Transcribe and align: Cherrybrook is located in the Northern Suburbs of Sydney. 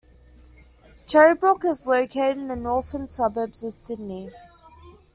Cherrybrook 1.05 1.63
is 1.63 1.85
located 1.85 2.35
in 2.35 2.47
the 2.47 2.55
Northern 2.55 3.07
Suburbs 3.07 3.63
of 3.63 3.71
Sydney. 3.71 4.31